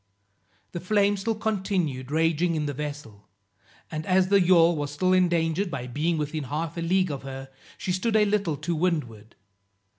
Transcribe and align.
The 0.71 0.79
flames 0.79 1.19
still 1.19 1.35
continued 1.35 2.09
raging 2.09 2.55
in 2.55 2.65
the 2.65 2.73
vessel, 2.73 3.27
and 3.91 4.03
as 4.07 4.29
the 4.29 4.41
yawl 4.41 4.75
was 4.75 4.89
still 4.89 5.13
endangered 5.13 5.69
by 5.69 5.85
being 5.85 6.17
within 6.17 6.45
half 6.45 6.75
a 6.75 6.81
league 6.81 7.11
of 7.11 7.21
her, 7.21 7.49
she 7.77 7.91
stood 7.91 8.15
a 8.15 8.25
little 8.25 8.57
to 8.57 8.73
windward. 8.73 9.35